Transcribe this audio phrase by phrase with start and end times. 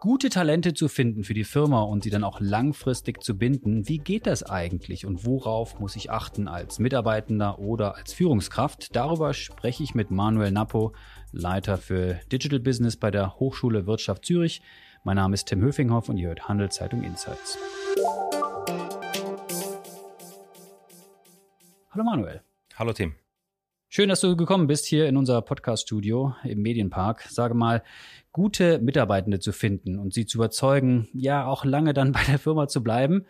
[0.00, 3.98] Gute Talente zu finden für die Firma und sie dann auch langfristig zu binden, wie
[3.98, 8.94] geht das eigentlich und worauf muss ich achten als Mitarbeitender oder als Führungskraft?
[8.94, 10.92] Darüber spreche ich mit Manuel Nappo,
[11.32, 14.62] Leiter für Digital Business bei der Hochschule Wirtschaft Zürich.
[15.02, 17.58] Mein Name ist Tim Höfinghoff und ihr hört Handelszeitung Insights.
[21.90, 22.42] Hallo Manuel.
[22.76, 23.14] Hallo Tim.
[23.90, 27.22] Schön, dass du gekommen bist hier in unser Podcast-Studio im Medienpark.
[27.22, 27.82] Sage mal,
[28.32, 32.68] gute Mitarbeitende zu finden und sie zu überzeugen, ja, auch lange dann bei der Firma
[32.68, 33.24] zu bleiben,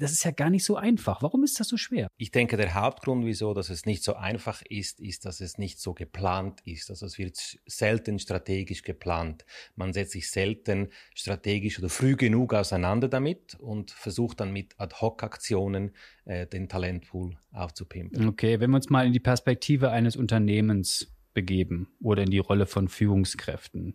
[0.00, 1.22] das ist ja gar nicht so einfach.
[1.22, 2.08] Warum ist das so schwer?
[2.16, 5.78] Ich denke, der Hauptgrund, wieso dass es nicht so einfach ist, ist, dass es nicht
[5.78, 6.90] so geplant ist.
[6.90, 7.36] Also es wird
[7.66, 9.44] selten strategisch geplant.
[9.76, 15.92] Man setzt sich selten strategisch oder früh genug auseinander damit und versucht dann mit Ad-Hoc-Aktionen
[16.24, 18.26] äh, den Talentpool aufzupimpen.
[18.28, 22.66] Okay, wenn wir uns mal in die Perspektive eines Unternehmens begeben oder in die Rolle
[22.66, 23.94] von Führungskräften.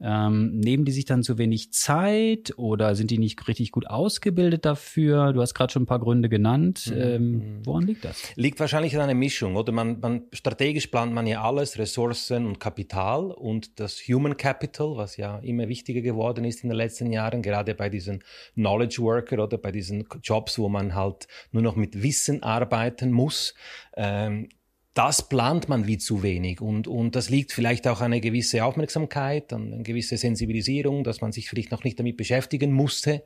[0.00, 4.64] Ähm, nehmen die sich dann zu wenig Zeit oder sind die nicht richtig gut ausgebildet
[4.64, 5.32] dafür?
[5.32, 6.92] Du hast gerade schon ein paar Gründe genannt.
[6.94, 7.00] Mhm.
[7.00, 7.66] Ähm, mhm.
[7.66, 8.22] woran liegt das?
[8.36, 9.72] Liegt wahrscheinlich an einer Mischung, oder?
[9.72, 15.16] Man, man, strategisch plant man ja alles, Ressourcen und Kapital und das Human Capital, was
[15.16, 18.22] ja immer wichtiger geworden ist in den letzten Jahren, gerade bei diesen
[18.54, 23.54] Knowledge Worker oder bei diesen Jobs, wo man halt nur noch mit Wissen arbeiten muss.
[23.96, 24.48] Ähm,
[24.94, 26.60] das plant man wie zu wenig.
[26.60, 31.20] Und, und das liegt vielleicht auch an einer gewissen Aufmerksamkeit, an einer gewissen Sensibilisierung, dass
[31.20, 33.24] man sich vielleicht noch nicht damit beschäftigen musste,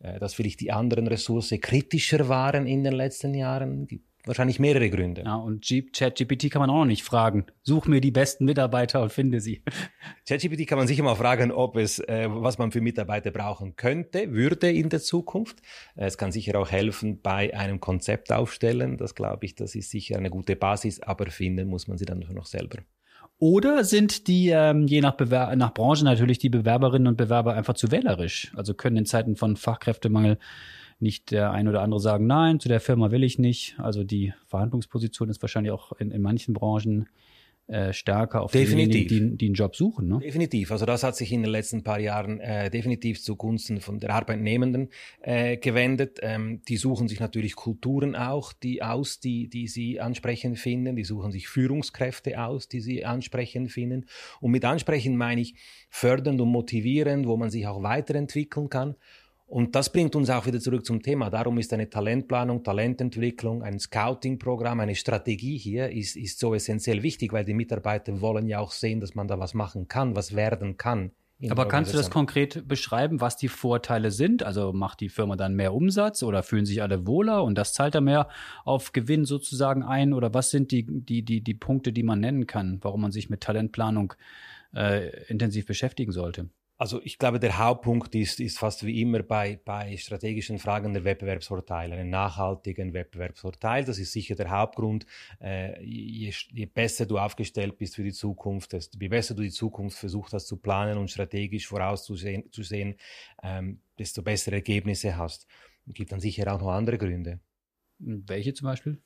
[0.00, 3.86] äh, dass vielleicht die anderen Ressourcen kritischer waren in den letzten Jahren
[4.24, 5.22] wahrscheinlich mehrere Gründe.
[5.24, 7.46] Ja, und ChatGPT kann man auch noch nicht fragen.
[7.62, 9.62] Such mir die besten Mitarbeiter und finde sie.
[10.28, 14.32] ChatGPT kann man sicher mal fragen, ob es, äh, was man für Mitarbeiter brauchen könnte,
[14.32, 15.60] würde in der Zukunft.
[15.96, 18.96] Äh, es kann sicher auch helfen bei einem Konzept aufstellen.
[18.96, 22.24] Das glaube ich, das ist sicher eine gute Basis, aber finden muss man sie dann
[22.32, 22.78] noch selber.
[23.38, 27.74] Oder sind die, ähm, je nach, Bewer nach Branche natürlich, die Bewerberinnen und Bewerber einfach
[27.74, 28.52] zu wählerisch?
[28.54, 30.38] Also können in Zeiten von Fachkräftemangel
[31.02, 33.76] nicht der ein oder andere sagen, nein, zu der Firma will ich nicht.
[33.78, 37.08] Also die Verhandlungsposition ist wahrscheinlich auch in, in manchen Branchen
[37.68, 39.08] äh, stärker auf definitiv.
[39.08, 40.08] diejenigen, die, die einen Job suchen.
[40.08, 40.18] Ne?
[40.18, 40.72] Definitiv.
[40.72, 44.90] Also das hat sich in den letzten paar Jahren äh, definitiv zugunsten von der Arbeitnehmenden
[45.20, 46.18] äh, gewendet.
[46.22, 50.96] Ähm, die suchen sich natürlich Kulturen auch, die aus, die, die sie ansprechend finden.
[50.96, 54.06] Die suchen sich Führungskräfte aus, die sie ansprechend finden.
[54.40, 55.54] Und mit ansprechend meine ich
[55.88, 58.96] fördernd und motivierend, wo man sich auch weiterentwickeln kann.
[59.52, 61.28] Und das bringt uns auch wieder zurück zum Thema.
[61.28, 67.34] Darum ist eine Talentplanung, Talententwicklung, ein Scouting-Programm, eine Strategie hier ist, ist so essentiell wichtig,
[67.34, 70.78] weil die Mitarbeiter wollen ja auch sehen, dass man da was machen kann, was werden
[70.78, 71.10] kann.
[71.50, 74.42] Aber kannst du das konkret beschreiben, was die Vorteile sind?
[74.42, 77.94] Also macht die Firma dann mehr Umsatz oder fühlen sich alle wohler und das zahlt
[77.94, 78.28] dann mehr
[78.64, 80.14] auf Gewinn sozusagen ein?
[80.14, 83.28] Oder was sind die, die, die, die Punkte, die man nennen kann, warum man sich
[83.28, 84.14] mit Talentplanung
[84.74, 86.48] äh, intensiv beschäftigen sollte?
[86.82, 91.04] Also ich glaube, der Hauptpunkt ist, ist fast wie immer bei, bei strategischen Fragen der
[91.04, 93.84] Wettbewerbsvorteil, einen nachhaltigen Wettbewerbsvorteil.
[93.84, 95.06] Das ist sicher der Hauptgrund.
[95.40, 99.52] Äh, je, je, besser du aufgestellt bist für die Zukunft, desto je besser du die
[99.52, 102.96] Zukunft versucht hast zu planen und strategisch vorauszusehen, zu sehen,
[103.44, 105.46] ähm, desto bessere Ergebnisse hast.
[105.86, 107.38] Es gibt dann sicher auch noch andere Gründe.
[108.00, 109.00] Welche zum Beispiel?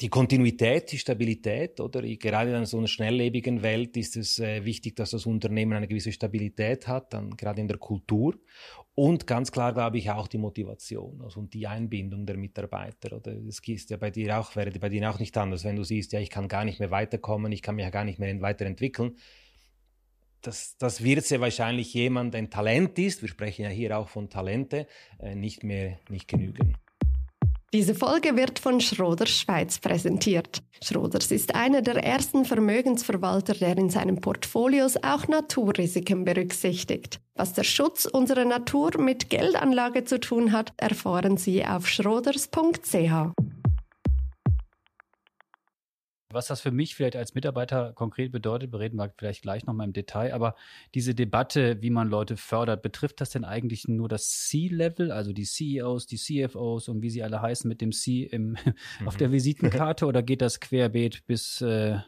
[0.00, 4.94] Die Kontinuität, die Stabilität, oder gerade in so einer schnelllebigen Welt ist es äh, wichtig,
[4.96, 8.34] dass das Unternehmen eine gewisse Stabilität hat, dann gerade in der Kultur
[8.94, 13.16] und ganz klar glaube ich auch die Motivation also und die Einbindung der Mitarbeiter.
[13.16, 15.84] Oder es ist ja bei dir auch wäre bei dir auch nicht anders, wenn du
[15.84, 18.40] siehst, ja ich kann gar nicht mehr weiterkommen, ich kann mich ja gar nicht mehr
[18.40, 19.16] weiterentwickeln.
[20.42, 24.30] Das, das wird sehr wahrscheinlich jemand, ein Talent ist, wir sprechen ja hier auch von
[24.30, 24.86] Talente,
[25.18, 26.76] äh, nicht mehr nicht genügen.
[27.76, 30.62] Diese Folge wird von Schroders Schweiz präsentiert.
[30.82, 37.20] Schroders ist einer der ersten Vermögensverwalter, der in seinen Portfolios auch Naturrisiken berücksichtigt.
[37.34, 43.34] Was der Schutz unserer Natur mit Geldanlage zu tun hat, erfahren Sie auf schroders.ch.
[46.30, 49.92] Was das für mich vielleicht als Mitarbeiter konkret bedeutet, bereden wir vielleicht gleich nochmal im
[49.92, 50.34] Detail.
[50.34, 50.56] Aber
[50.94, 55.44] diese Debatte, wie man Leute fördert, betrifft das denn eigentlich nur das C-Level, also die
[55.44, 58.56] CEOs, die CFOs und wie sie alle heißen mit dem C im, mhm.
[59.06, 61.98] auf der Visitenkarte oder geht das querbeet bis äh,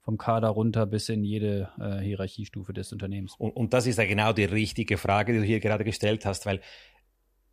[0.00, 3.36] vom Kader runter bis in jede äh, Hierarchiestufe des Unternehmens?
[3.38, 6.46] Und, und das ist ja genau die richtige Frage, die du hier gerade gestellt hast,
[6.46, 6.60] weil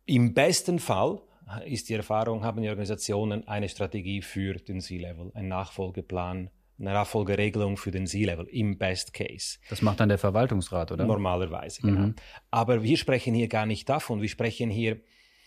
[0.06, 1.22] im besten Fall
[1.58, 7.76] ist die Erfahrung, haben die Organisationen eine Strategie für den C-Level, einen Nachfolgeplan, eine Nachfolgeregelung
[7.76, 9.58] für den C-Level im Best Case.
[9.68, 11.04] Das macht dann der Verwaltungsrat, oder?
[11.04, 12.00] Normalerweise, genau.
[12.08, 12.14] Mhm.
[12.50, 14.22] Aber wir sprechen hier gar nicht davon.
[14.22, 15.00] Wir sprechen hier,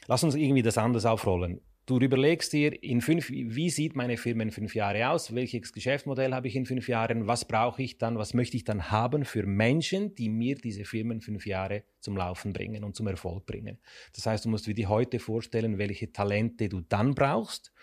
[0.07, 1.61] lass uns irgendwie das anders aufrollen.
[1.85, 5.35] Du überlegst dir, in fünf, wie sieht meine Firma in fünf Jahren aus?
[5.35, 7.27] Welches Geschäftsmodell habe ich in fünf Jahren?
[7.27, 8.17] Was brauche ich dann?
[8.17, 12.53] Was möchte ich dann haben für Menschen, die mir diese Firmen fünf Jahre zum Laufen
[12.53, 13.79] bringen und zum Erfolg bringen?
[14.15, 17.73] Das heißt, du musst dir heute vorstellen, welche Talente du dann brauchst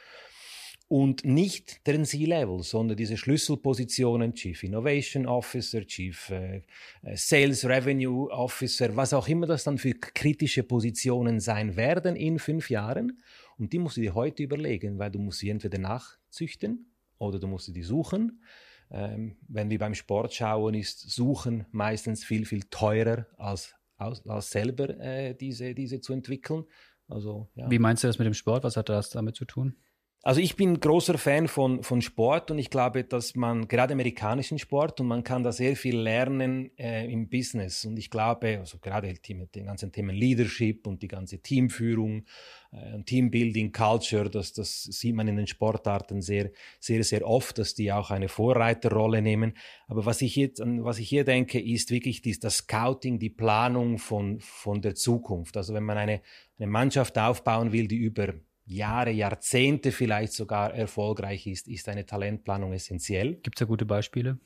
[0.90, 6.62] und nicht den C-Level, sondern diese Schlüsselpositionen, Chief Innovation Officer, Chief äh,
[7.02, 12.40] äh, Sales Revenue Officer, was auch immer das dann für kritische Positionen sein werden in
[12.40, 13.22] fünf Jahren.
[13.60, 17.46] Und die musst du dir heute überlegen, weil du musst sie entweder nachzüchten oder du
[17.46, 18.42] musst sie suchen.
[18.90, 24.50] Ähm, wenn wir beim Sport schauen, ist Suchen meistens viel, viel teurer als, als, als
[24.50, 26.64] selber äh, diese, diese zu entwickeln.
[27.06, 27.70] Also, ja.
[27.70, 28.64] Wie meinst du das mit dem Sport?
[28.64, 29.76] Was hat das damit zu tun?
[30.22, 34.58] Also ich bin großer Fan von, von Sport und ich glaube, dass man gerade amerikanischen
[34.58, 37.86] Sport und man kann da sehr viel lernen äh, im Business.
[37.86, 42.26] Und ich glaube, also gerade mit den ganzen Themen Leadership und die ganze Teamführung,
[42.70, 46.50] äh, Teambuilding, Culture, das, das sieht man in den Sportarten sehr,
[46.80, 49.56] sehr, sehr oft, dass die auch eine Vorreiterrolle nehmen.
[49.88, 53.96] Aber was ich jetzt, was ich hier denke, ist wirklich dies, das Scouting, die Planung
[53.96, 55.56] von, von der Zukunft.
[55.56, 56.20] Also wenn man eine,
[56.58, 58.34] eine Mannschaft aufbauen will, die über
[58.70, 63.34] Jahre, Jahrzehnte vielleicht sogar erfolgreich ist, ist eine Talentplanung essentiell.
[63.36, 64.38] Gibt es da gute Beispiele?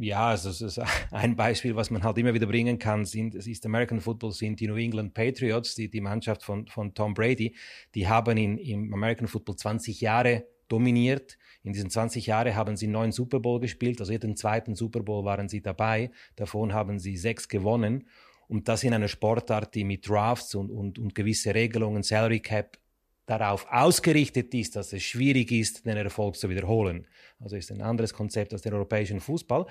[0.00, 0.80] Ja, also es ist
[1.12, 4.58] ein Beispiel, was man halt immer wieder bringen kann, sind, es ist American Football, sind
[4.58, 7.54] die New England Patriots, die, die Mannschaft von, von Tom Brady,
[7.94, 11.38] die haben in, im American Football 20 Jahre dominiert.
[11.62, 15.24] In diesen 20 Jahren haben sie neun Super Bowl gespielt, also jeden zweiten Super Bowl
[15.24, 18.08] waren sie dabei, davon haben sie sechs gewonnen.
[18.48, 22.78] Und das in einer Sportart, die mit Drafts und, und, und gewisse Regelungen, Salary Cap
[23.26, 27.06] darauf ausgerichtet ist, dass es schwierig ist, den Erfolg zu wiederholen.
[27.40, 29.66] Also ist ein anderes Konzept als der europäischen Fußball.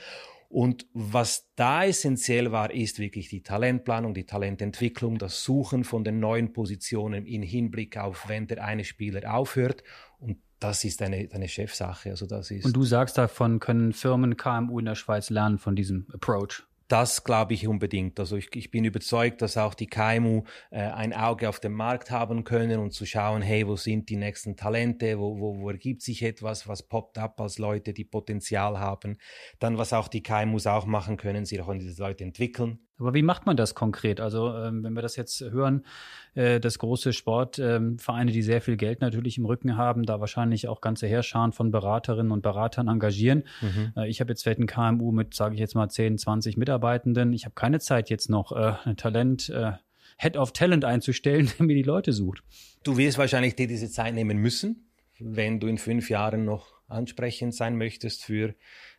[0.50, 6.20] Und was da essentiell war, ist wirklich die Talentplanung, die Talententwicklung, das Suchen von den
[6.20, 9.84] neuen Positionen in Hinblick auf, wenn der eine Spieler aufhört.
[10.20, 12.12] Und das ist eine, eine Chefsache.
[12.12, 15.76] Also das ist Und du sagst, davon können Firmen KMU in der Schweiz lernen von
[15.76, 18.20] diesem Approach das glaube ich unbedingt.
[18.20, 22.12] Also ich, ich, bin überzeugt, dass auch die KMU äh, ein Auge auf den Markt
[22.12, 26.02] haben können und zu schauen, hey, wo sind die nächsten Talente, wo, wo, wo ergibt
[26.02, 29.18] sich etwas, was poppt ab als Leute, die Potenzial haben.
[29.60, 32.85] Dann, was auch die KMUs auch machen können, sie können diese Leute entwickeln.
[32.98, 34.22] Aber wie macht man das konkret?
[34.22, 35.86] Also ähm, wenn wir das jetzt hören,
[36.34, 40.68] äh, dass große Sportvereine, ähm, die sehr viel Geld natürlich im Rücken haben, da wahrscheinlich
[40.68, 43.44] auch ganze Heerscharen von Beraterinnen und Beratern engagieren.
[43.62, 43.94] Mhm.
[43.98, 47.34] Äh, ich habe jetzt vielleicht ein KMU mit, sage ich jetzt mal, 10, 20 Mitarbeitenden.
[47.34, 49.74] Ich habe keine Zeit jetzt noch äh, ein Talent, äh,
[50.18, 52.44] Head of Talent einzustellen, der mir die Leute sucht.
[52.84, 54.90] Du wirst wahrscheinlich dir diese Zeit nehmen müssen,
[55.20, 58.56] wenn du in fünf Jahren noch ansprechend sein möchtest für,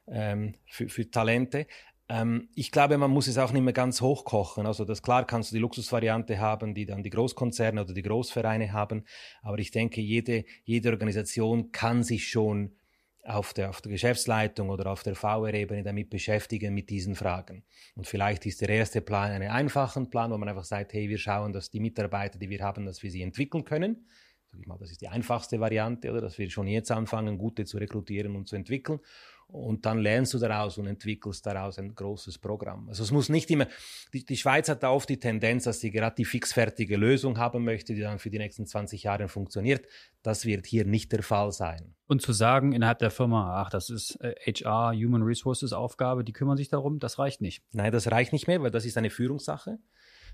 [0.06, 1.66] ähm, für, für Talente.
[2.08, 4.66] Ähm, ich glaube, man muss es auch nicht mehr ganz hochkochen.
[4.66, 8.72] Also das klar kannst du die Luxusvariante haben, die dann die Großkonzerne oder die Großvereine
[8.72, 9.04] haben.
[9.42, 12.76] Aber ich denke, jede, jede Organisation kann sich schon
[13.26, 17.64] auf der, auf der Geschäftsleitung oder auf der VR-Ebene damit beschäftigen mit diesen Fragen.
[17.96, 21.18] Und vielleicht ist der erste Plan einen einfachen Plan, wo man einfach sagt, hey, wir
[21.18, 24.06] schauen, dass die Mitarbeiter, die wir haben, dass wir sie entwickeln können.
[24.60, 26.20] Ich mal, das ist die einfachste Variante, oder?
[26.20, 29.00] Dass wir schon jetzt anfangen, gute zu rekrutieren und zu entwickeln
[29.48, 32.88] und dann lernst du daraus und entwickelst daraus ein großes Programm.
[32.88, 33.68] Also es muss nicht immer,
[34.12, 37.64] die, die Schweiz hat da oft die Tendenz, dass sie gerade die fixfertige Lösung haben
[37.64, 39.86] möchte, die dann für die nächsten 20 Jahre funktioniert.
[40.22, 41.94] Das wird hier nicht der Fall sein.
[42.08, 46.32] Und zu sagen innerhalb der Firma, ach, das ist HR, äh, Human Resources Aufgabe, die
[46.32, 47.62] kümmern sich darum, das reicht nicht.
[47.72, 49.78] Nein, das reicht nicht mehr, weil das ist eine Führungssache.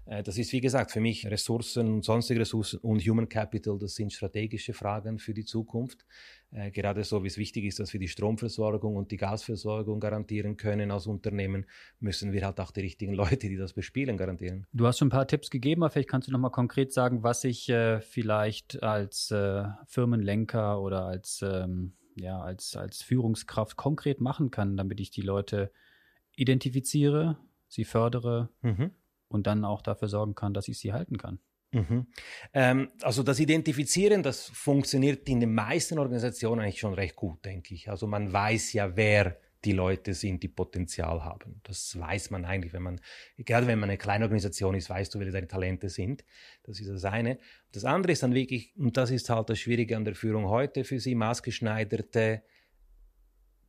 [0.07, 3.95] Äh, das ist, wie gesagt, für mich Ressourcen und sonstige Ressourcen und Human Capital, das
[3.95, 6.05] sind strategische Fragen für die Zukunft.
[6.51, 10.57] Äh, gerade so, wie es wichtig ist, dass wir die Stromversorgung und die Gasversorgung garantieren
[10.57, 11.67] können als Unternehmen,
[12.01, 14.67] müssen wir halt auch die richtigen Leute, die das bespielen, garantieren.
[14.73, 17.23] Du hast schon ein paar Tipps gegeben, aber vielleicht kannst du noch mal konkret sagen,
[17.23, 24.21] was ich äh, vielleicht als äh, Firmenlenker oder als, ähm, ja, als, als Führungskraft konkret
[24.21, 25.71] machen kann, damit ich die Leute
[26.35, 28.91] identifiziere, sie fördere mhm
[29.33, 31.39] und dann auch dafür sorgen kann, dass ich sie halten kann.
[31.73, 32.07] Mhm.
[32.53, 37.75] Ähm, also das Identifizieren, das funktioniert in den meisten Organisationen eigentlich schon recht gut, denke
[37.75, 37.89] ich.
[37.89, 41.61] Also man weiß ja, wer die Leute sind, die Potenzial haben.
[41.63, 43.01] Das weiß man eigentlich, wenn man,
[43.39, 46.25] gerade wenn man eine kleine Organisation ist, weißt du, wer deine Talente sind.
[46.65, 47.39] Das ist das eine.
[47.71, 50.85] Das andere ist dann wirklich, und das ist halt das Schwierige an der Führung heute
[50.85, 52.43] für Sie, maßgeschneiderte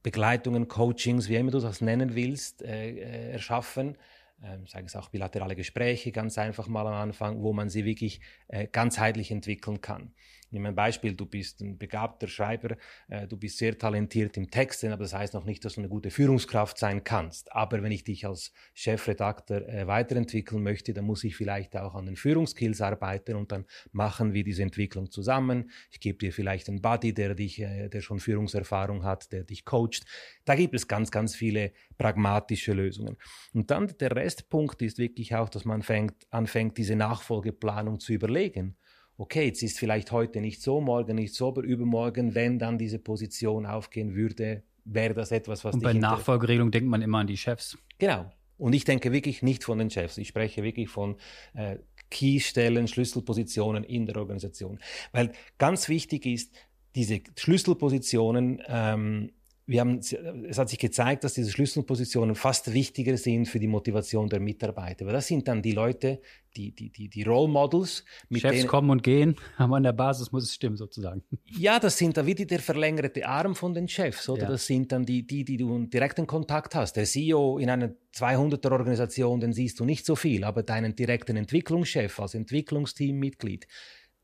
[0.01, 3.97] Begleitungen, Coachings, wie immer du das nennen willst, äh, äh, erschaffen
[4.43, 8.19] ähm, sagen es auch bilaterale Gespräche, ganz einfach mal am Anfang, wo man sie wirklich
[8.47, 10.13] äh, ganzheitlich entwickeln kann.
[10.53, 14.91] Nehme ein Beispiel, du bist ein begabter Schreiber, äh, du bist sehr talentiert im Texten,
[14.91, 17.51] aber das heißt noch nicht, dass du eine gute Führungskraft sein kannst.
[17.51, 22.05] Aber wenn ich dich als Chefredakteur äh, weiterentwickeln möchte, dann muss ich vielleicht auch an
[22.05, 25.71] den Führungskills arbeiten und dann machen wir diese Entwicklung zusammen.
[25.91, 29.65] Ich gebe dir vielleicht einen Buddy, der dich, äh, der schon Führungserfahrung hat, der dich
[29.65, 30.05] coacht.
[30.45, 33.17] Da gibt es ganz, ganz viele pragmatische Lösungen.
[33.53, 38.77] Und dann der Restpunkt ist wirklich auch, dass man fängt, anfängt, diese Nachfolgeplanung zu überlegen
[39.23, 42.99] okay, jetzt ist vielleicht heute nicht so, morgen nicht so, aber übermorgen, wenn dann diese
[42.99, 47.37] Position aufgehen würde, wäre das etwas, was Und bei Nachfolgeregelung denkt man immer an die
[47.37, 47.77] Chefs.
[47.99, 48.29] Genau.
[48.57, 50.17] Und ich denke wirklich nicht von den Chefs.
[50.17, 51.15] Ich spreche wirklich von
[51.53, 51.77] äh,
[52.09, 54.79] Keystellen, Schlüsselpositionen in der Organisation.
[55.13, 56.53] Weil ganz wichtig ist,
[56.93, 59.31] diese Schlüsselpositionen ähm,
[59.65, 64.27] wir haben, es hat sich gezeigt, dass diese Schlüsselpositionen fast wichtiger sind für die Motivation
[64.27, 65.05] der Mitarbeiter.
[65.05, 66.19] Weil das sind dann die Leute,
[66.57, 68.03] die, die, die, die Role Models.
[68.27, 71.23] Mit Chefs denen, kommen und gehen, aber an der Basis muss es stimmen, sozusagen.
[71.45, 74.43] Ja, das sind da wieder der verlängerte Arm von den Chefs, oder?
[74.43, 74.49] Ja.
[74.49, 76.97] Das sind dann die, die, die du direkten Kontakt hast.
[76.97, 81.37] Der CEO in einer 200er Organisation, den siehst du nicht so viel, aber deinen direkten
[81.37, 83.65] Entwicklungschef als Entwicklungsteammitglied,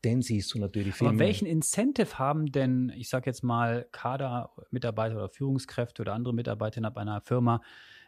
[0.04, 1.26] den siehst du natürlich viel Aber mehr.
[1.26, 6.96] welchen Incentive haben denn, ich sage jetzt mal, Kadermitarbeiter oder Führungskräfte oder andere Mitarbeiter innerhalb
[6.96, 7.60] einer Firma,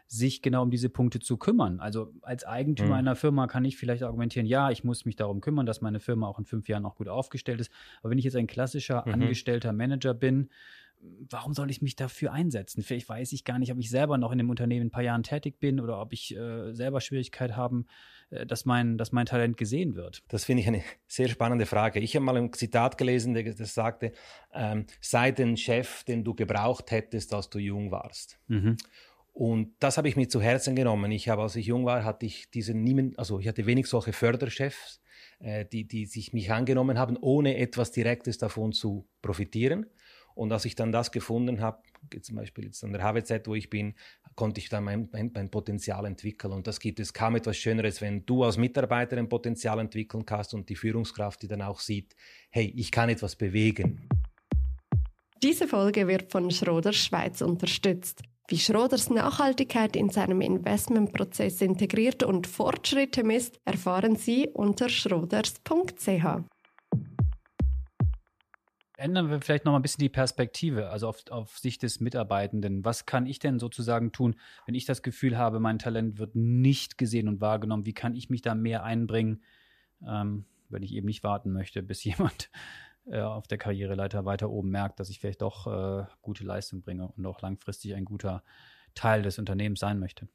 [0.07, 1.79] sich genau um diese Punkte zu kümmern.
[1.79, 2.95] Also als Eigentümer mhm.
[2.95, 6.27] einer Firma kann ich vielleicht argumentieren, ja, ich muss mich darum kümmern, dass meine Firma
[6.27, 7.71] auch in fünf Jahren auch gut aufgestellt ist.
[8.01, 9.13] Aber wenn ich jetzt ein klassischer mhm.
[9.13, 10.49] angestellter Manager bin,
[11.29, 12.81] warum soll ich mich dafür einsetzen?
[12.83, 15.23] Vielleicht weiß ich gar nicht, ob ich selber noch in dem Unternehmen ein paar Jahren
[15.23, 17.85] tätig bin oder ob ich äh, selber Schwierigkeit haben,
[18.29, 20.23] äh, dass, mein, dass mein Talent gesehen wird.
[20.29, 21.99] Das finde ich eine sehr spannende Frage.
[21.99, 24.13] Ich habe mal ein Zitat gelesen, das sagte,
[24.53, 28.39] ähm, sei den Chef, den du gebraucht hättest, als du jung warst.
[28.47, 28.77] Mhm.
[29.33, 31.11] Und das habe ich mir zu Herzen genommen.
[31.11, 34.13] Ich habe, als ich jung war, hatte ich diesen niemand, also ich hatte wenig solche
[34.13, 35.01] Förderchefs,
[35.39, 39.87] äh, die, die sich mich angenommen haben, ohne etwas Direktes davon zu profitieren.
[40.35, 41.81] Und als ich dann das gefunden habe,
[42.21, 43.95] zum Beispiel jetzt an der HWZ, wo ich bin,
[44.35, 46.53] konnte ich dann mein, mein, mein, Potenzial entwickeln.
[46.53, 50.53] Und das gibt es kaum etwas Schöneres, wenn du als Mitarbeiter ein Potenzial entwickeln kannst
[50.53, 52.15] und die Führungskraft, die dann auch sieht,
[52.49, 54.07] hey, ich kann etwas bewegen.
[55.41, 58.23] Diese Folge wird von Schroders Schweiz unterstützt.
[58.47, 66.52] Wie Schroders Nachhaltigkeit in seinem Investmentprozess integriert und Fortschritte misst, erfahren Sie unter schroders.ch
[68.97, 72.85] ändern wir vielleicht noch mal ein bisschen die Perspektive, also auf, auf Sicht des Mitarbeitenden.
[72.85, 74.35] Was kann ich denn sozusagen tun,
[74.65, 77.85] wenn ich das Gefühl habe, mein Talent wird nicht gesehen und wahrgenommen?
[77.85, 79.41] Wie kann ich mich da mehr einbringen,
[80.05, 82.49] ähm, wenn ich eben nicht warten möchte, bis jemand
[83.05, 87.07] äh, auf der Karriereleiter weiter oben merkt, dass ich vielleicht doch äh, gute Leistung bringe
[87.07, 88.43] und auch langfristig ein guter
[88.95, 90.27] Teil des Unternehmens sein möchte?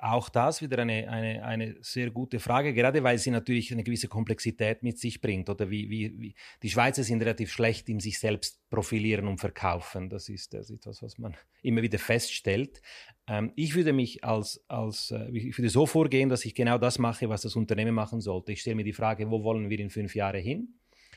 [0.00, 4.08] Auch das wieder eine, eine, eine sehr gute Frage, gerade weil sie natürlich eine gewisse
[4.08, 5.48] Komplexität mit sich bringt.
[5.48, 10.08] Oder wie, wie, wie die Schweizer sind relativ schlecht im sich selbst profilieren und verkaufen.
[10.08, 12.80] Das ist, das ist etwas, was man immer wieder feststellt.
[13.26, 16.98] Ähm, ich würde mich als, als äh, ich würde so vorgehen, dass ich genau das
[16.98, 18.52] mache, was das Unternehmen machen sollte.
[18.52, 20.74] Ich stelle mir die Frage, wo wollen wir in fünf Jahren hin?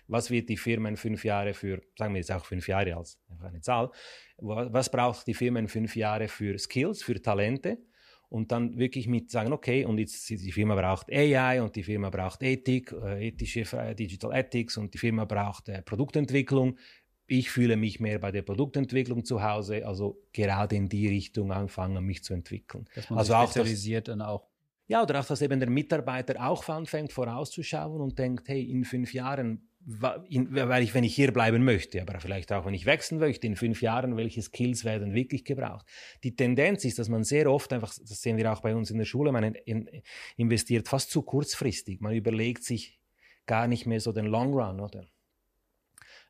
[0.08, 3.20] Was wird die Firma in fünf Jahren für, sagen wir jetzt auch fünf Jahre als
[3.44, 3.92] eine Zahl,
[4.38, 7.78] was braucht die Firma in fünf Jahren für Skills, für Talente?
[8.30, 12.10] Und dann wirklich mit sagen, okay, und jetzt die Firma braucht AI und die Firma
[12.10, 16.78] braucht Ethik, äh, ethische äh, Digital Ethics und die Firma braucht äh, Produktentwicklung.
[17.26, 22.06] Ich fühle mich mehr bei der Produktentwicklung zu Hause, also gerade in die Richtung anfangen,
[22.06, 22.86] mich zu entwickeln.
[22.96, 24.48] Dass man also sich spezialisiert dann auch.
[24.88, 29.14] Ja, oder auch, dass eben der Mitarbeiter auch anfängt, vorauszuschauen und denkt, hey, in fünf
[29.14, 33.48] Jahren weil ich, wenn ich hier bleiben möchte, aber vielleicht auch, wenn ich wechseln möchte,
[33.48, 35.86] in fünf Jahren, welche Skills werden wirklich gebraucht.
[36.26, 38.98] Die Tendenz ist, dass man sehr oft einfach, das sehen wir auch bei uns in
[38.98, 39.90] der Schule, man in,
[40.36, 42.02] investiert fast zu kurzfristig.
[42.02, 43.00] Man überlegt sich
[43.46, 45.06] gar nicht mehr so den Long Run, oder?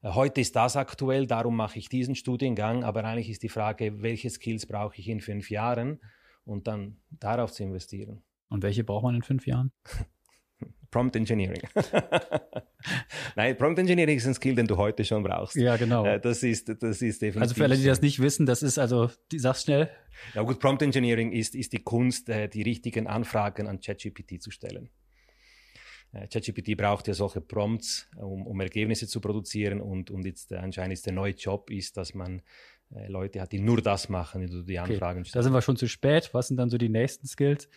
[0.04, 4.04] Äh, heute ist das aktuell, darum mache ich diesen Studiengang, aber eigentlich ist die Frage,
[4.04, 6.00] welche Skills brauche ich in fünf Jahren
[6.46, 8.22] und dann darauf zu investieren.
[8.50, 9.72] Und welche braucht man in fünf Jahren?
[10.92, 11.62] Prompt Engineering.
[13.36, 15.56] Nein, Prompt Engineering ist ein Skill, den du heute schon brauchst.
[15.56, 16.06] Ja, genau.
[16.06, 17.42] Äh, das ist, das ist definitiv.
[17.42, 19.90] Also für alle, die das nicht wissen, das ist also, die sag's schnell.
[20.34, 24.50] Ja gut, Prompt Engineering ist, ist die Kunst, äh, die richtigen Anfragen an ChatGPT zu
[24.50, 24.90] stellen.
[26.14, 30.94] Äh, ChatGPT braucht ja solche Prompts, um, um Ergebnisse zu produzieren und, und jetzt anscheinend
[30.94, 32.42] ist der neue Job ist, dass man
[33.10, 35.30] Leute hat, die nur das machen, die die Anfragen okay.
[35.30, 35.42] stellen.
[35.42, 36.30] Da sind wir schon zu spät.
[36.32, 37.68] Was sind dann so die nächsten Skills?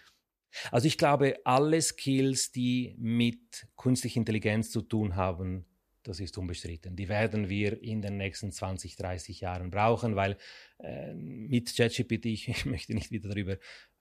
[0.70, 5.66] Also ich glaube, alle Skills, die mit künstlicher Intelligenz zu tun haben,
[6.02, 6.96] das ist unbestritten.
[6.96, 10.38] Die werden wir in den nächsten 20, 30 Jahren brauchen, weil
[10.78, 13.58] äh, mit ChatGPT, ich, ich möchte nicht wieder darüber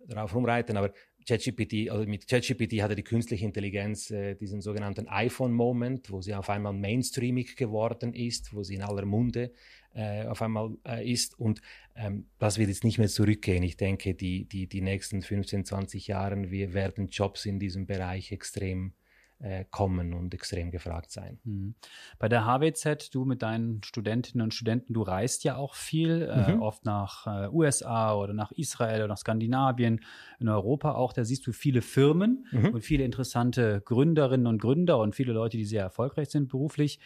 [0.08, 0.92] darauf rumreiten, aber
[1.28, 6.50] ChatGPT, also mit ChatGPT hatte die künstliche Intelligenz äh, diesen sogenannten iPhone-Moment, wo sie auf
[6.50, 9.52] einmal mainstreamig geworden ist, wo sie in aller Munde
[9.94, 11.38] äh, auf einmal äh, ist.
[11.40, 11.62] Und
[11.96, 13.64] ähm, das wird jetzt nicht mehr zurückgehen.
[13.64, 18.32] Ich denke, die, die, die nächsten 15, 20 Jahre, wir werden Jobs in diesem Bereich
[18.32, 18.94] extrem
[19.40, 21.40] äh, kommen und extrem gefragt sein.
[21.44, 21.76] Mhm.
[22.18, 26.54] Bei der HWZ, du mit deinen Studentinnen und Studenten, du reist ja auch viel, äh,
[26.54, 26.62] mhm.
[26.62, 30.02] oft nach äh, USA oder nach Israel oder nach Skandinavien,
[30.40, 31.14] in Europa auch.
[31.14, 32.74] Da siehst du viele Firmen mhm.
[32.74, 37.00] und viele interessante Gründerinnen und Gründer und viele Leute, die sehr erfolgreich sind beruflich.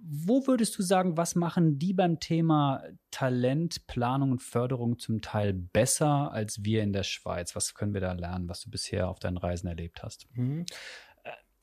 [0.00, 5.52] Wo würdest du sagen, was machen die beim Thema Talent, Planung und Förderung zum Teil
[5.52, 7.56] besser als wir in der Schweiz?
[7.56, 10.28] Was können wir da lernen, was du bisher auf deinen Reisen erlebt hast?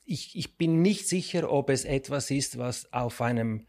[0.05, 3.65] Ich, ich bin nicht sicher, ob es etwas ist, was auf einem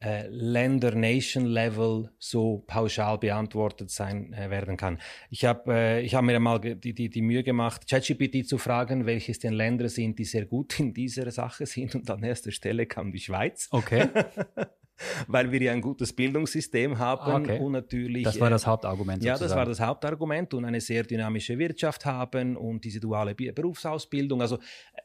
[0.00, 5.00] äh, Länder-Nation-Level so pauschal beantwortet sein äh, werden kann.
[5.28, 9.06] Ich habe äh, ich hab mir einmal die, die, die Mühe gemacht, ChatGPT zu fragen,
[9.06, 11.96] welches denn Länder sind, die sehr gut in dieser Sache sind.
[11.96, 13.68] Und an erster Stelle kam die Schweiz.
[13.72, 14.08] Okay.
[15.26, 17.58] weil wir ja ein gutes Bildungssystem haben ah, okay.
[17.58, 18.24] und natürlich.
[18.24, 19.22] Das war das Hauptargument.
[19.22, 24.40] Ja, das war das Hauptargument und eine sehr dynamische Wirtschaft haben und diese duale Berufsausbildung.
[24.40, 24.58] Also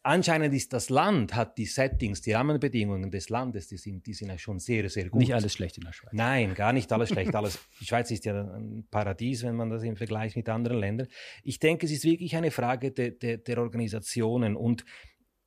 [0.03, 4.29] anscheinend ist das Land, hat die Settings, die Rahmenbedingungen des Landes, die sind, die sind
[4.29, 5.19] ja schon sehr, sehr gut.
[5.19, 6.11] Nicht alles schlecht in der Schweiz.
[6.13, 7.33] Nein, gar nicht alles schlecht.
[7.43, 11.07] Alles, die Schweiz ist ja ein Paradies, wenn man das im Vergleich mit anderen Ländern.
[11.43, 14.85] Ich denke, es ist wirklich eine Frage de, de, der Organisationen und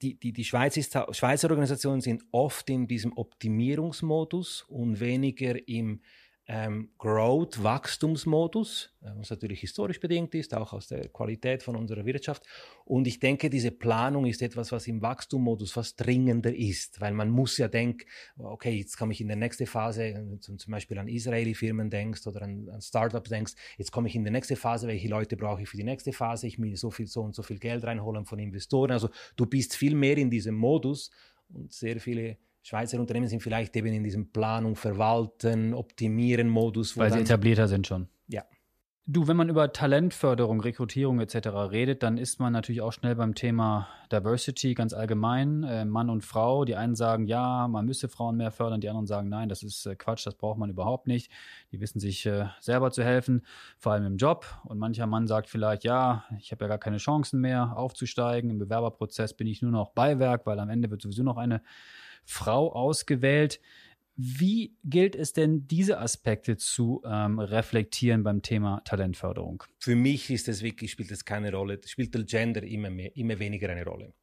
[0.02, 6.00] die, die, die Schweiz ist, Schweizer Organisationen sind oft in diesem Optimierungsmodus und weniger im
[6.48, 12.04] ähm, Growth, Wachstumsmodus, äh, was natürlich historisch bedingt ist, auch aus der Qualität von unserer
[12.04, 12.44] Wirtschaft.
[12.84, 17.30] Und ich denke, diese Planung ist etwas, was im Wachstumsmodus fast dringender ist, weil man
[17.30, 18.06] muss ja denken,
[18.38, 22.42] okay, jetzt komme ich in der nächsten Phase, zum, zum Beispiel an Israeli-Firmen denkst oder
[22.42, 25.68] an, an Startups denkst, jetzt komme ich in der nächsten Phase, welche Leute brauche ich
[25.68, 28.38] für die nächste Phase, ich will so viel, so und so viel Geld reinholen von
[28.38, 28.92] Investoren.
[28.92, 31.10] Also du bist viel mehr in diesem Modus
[31.48, 36.96] und sehr viele Schweizer Unternehmen sind vielleicht eben in diesem Planung, Verwalten, Optimieren Modus.
[36.96, 38.08] Weil sie etablierter sind schon.
[38.26, 38.42] Ja.
[39.06, 41.46] Du, wenn man über Talentförderung, Rekrutierung etc.
[41.70, 46.24] redet, dann ist man natürlich auch schnell beim Thema Diversity ganz allgemein, äh, Mann und
[46.24, 46.64] Frau.
[46.64, 49.86] Die einen sagen, ja, man müsse Frauen mehr fördern, die anderen sagen, nein, das ist
[49.86, 51.30] äh, Quatsch, das braucht man überhaupt nicht.
[51.70, 53.46] Die wissen sich äh, selber zu helfen,
[53.78, 54.44] vor allem im Job.
[54.64, 58.50] Und mancher Mann sagt vielleicht, ja, ich habe ja gar keine Chancen mehr aufzusteigen.
[58.50, 61.62] Im Bewerberprozess bin ich nur noch Beiwerk, weil am Ende wird sowieso noch eine
[62.26, 63.60] Frau ausgewählt.
[64.18, 69.62] Wie gilt es denn, diese Aspekte zu ähm, reflektieren beim Thema Talentförderung?
[69.78, 73.38] Für mich ist es wirklich, spielt es keine Rolle, spielt der Gender immer, mehr, immer
[73.38, 74.14] weniger eine Rolle.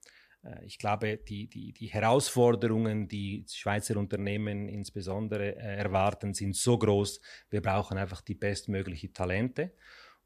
[0.44, 6.78] Äh, ich glaube, die, die, die Herausforderungen, die Schweizer Unternehmen insbesondere äh, erwarten, sind so
[6.78, 7.22] groß.
[7.50, 9.74] Wir brauchen einfach die bestmöglichen Talente.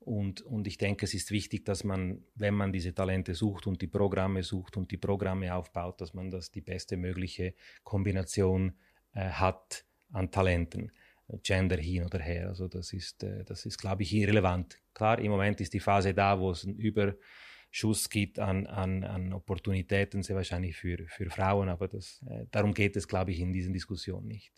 [0.07, 3.81] Und, und ich denke, es ist wichtig, dass man, wenn man diese Talente sucht und
[3.81, 8.71] die Programme sucht und die Programme aufbaut, dass man das die beste mögliche Kombination
[9.13, 10.93] äh, hat an Talenten,
[11.43, 12.47] Gender hin oder her.
[12.47, 14.79] Also das ist, äh, das ist, glaube ich, irrelevant.
[14.93, 19.33] Klar, im Moment ist die Phase da, wo es einen Überschuss gibt an, an, an
[19.33, 23.51] Opportunitäten, sehr wahrscheinlich für, für Frauen, aber das, äh, darum geht es, glaube ich, in
[23.51, 24.53] diesen Diskussionen nicht.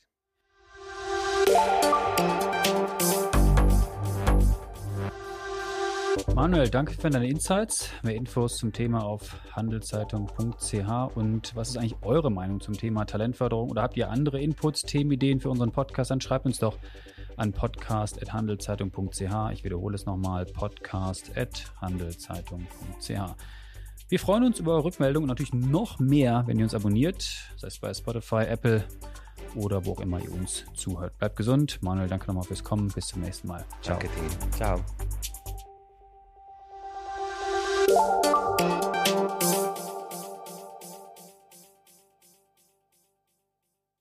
[6.36, 7.90] Manuel, danke für deine Insights.
[8.04, 11.16] Mehr Infos zum Thema auf handelszeitung.ch.
[11.16, 13.70] Und was ist eigentlich eure Meinung zum Thema Talentförderung?
[13.70, 16.12] Oder habt ihr andere Inputs, Themenideen für unseren Podcast?
[16.12, 16.78] Dann schreibt uns doch
[17.36, 19.52] an podcast.handelszeitung.ch.
[19.52, 23.36] Ich wiederhole es nochmal: podcast.handelszeitung.ch.
[24.10, 27.22] Wir freuen uns über eure Rückmeldung und natürlich noch mehr, wenn ihr uns abonniert,
[27.58, 28.84] sei es bei Spotify, Apple
[29.56, 31.18] oder wo auch immer ihr uns zuhört.
[31.18, 31.80] Bleibt gesund.
[31.82, 32.88] Manuel, danke nochmal fürs Kommen.
[32.88, 33.66] Bis zum nächsten Mal.
[33.82, 34.00] Ciao.
[34.00, 34.52] Danke dir.
[34.52, 34.82] Ciao.